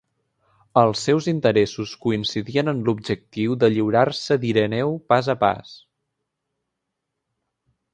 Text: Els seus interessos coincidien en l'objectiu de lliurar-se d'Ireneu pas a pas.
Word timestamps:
Els 0.81 1.03
seus 1.07 1.27
interessos 1.31 1.93
coincidien 2.07 2.73
en 2.75 2.81
l'objectiu 2.89 3.55
de 3.65 3.71
lliurar-se 3.77 4.41
d'Ireneu 4.47 4.99
pas 5.15 5.33
a 5.37 5.41
pas. 5.47 5.79